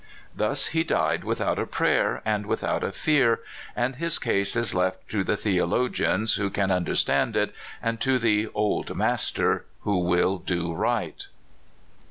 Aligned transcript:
Thus 0.35 0.69
he 0.69 0.83
died 0.83 1.23
without 1.23 1.59
a 1.59 1.67
prayer, 1.67 2.23
and 2.25 2.47
without 2.47 2.83
a 2.83 2.91
fear, 2.91 3.41
and 3.75 3.97
his 3.97 4.17
case 4.17 4.55
is 4.55 4.73
left 4.73 5.07
to 5.09 5.23
the 5.23 5.37
theologians 5.37 6.37
who 6.37 6.49
can 6.49 6.71
understand 6.71 7.35
it, 7.35 7.53
and 7.83 8.01
to 8.01 8.17
the 8.17 8.47
'* 8.51 8.53
Old 8.55 8.95
Master," 8.97 9.67
who 9.81 9.99
will 9.99 10.39
do 10.39 10.73
right. 10.73 11.27